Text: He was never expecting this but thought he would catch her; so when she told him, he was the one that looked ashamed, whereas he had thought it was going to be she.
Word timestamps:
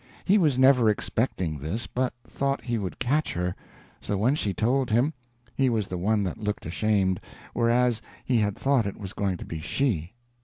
He 0.25 0.39
was 0.39 0.57
never 0.57 0.89
expecting 0.89 1.59
this 1.59 1.85
but 1.85 2.11
thought 2.27 2.63
he 2.63 2.79
would 2.79 2.97
catch 2.97 3.33
her; 3.33 3.55
so 4.01 4.17
when 4.17 4.33
she 4.33 4.51
told 4.51 4.89
him, 4.89 5.13
he 5.53 5.69
was 5.69 5.87
the 5.89 5.97
one 5.99 6.23
that 6.23 6.39
looked 6.39 6.65
ashamed, 6.65 7.21
whereas 7.53 8.01
he 8.25 8.37
had 8.39 8.55
thought 8.55 8.87
it 8.87 8.99
was 8.99 9.13
going 9.13 9.37
to 9.37 9.45
be 9.45 9.59
she. 9.59 10.13